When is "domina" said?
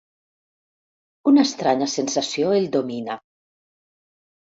2.79-3.23